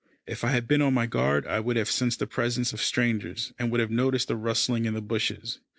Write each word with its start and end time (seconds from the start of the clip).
If 0.25 0.43
I 0.43 0.49
had 0.49 0.67
been 0.67 0.81
on 0.81 0.95
my 0.95 1.05
guard, 1.05 1.45
I 1.45 1.59
would 1.59 1.75
have 1.77 1.87
sensed 1.87 2.17
the 2.17 2.25
presence 2.25 2.73
of 2.73 2.81
strangers, 2.81 3.53
and 3.59 3.69
would 3.69 3.81
have 3.81 3.91
noticed 3.91 4.31
a 4.31 4.35
rustling 4.35 4.85
in 4.85 4.95
the 4.95 4.99
bushes. 5.01 5.59